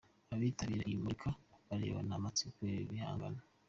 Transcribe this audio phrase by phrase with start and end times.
[0.35, 1.29] Abitabiriye iri murika
[1.67, 3.41] barebana amatsiko ibi bihangano.